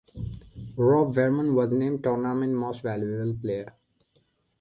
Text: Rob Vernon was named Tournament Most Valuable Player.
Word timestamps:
Rob 0.77 1.13
Vernon 1.13 1.53
was 1.53 1.69
named 1.69 2.01
Tournament 2.01 2.53
Most 2.53 2.81
Valuable 2.81 3.39
Player. 3.39 3.71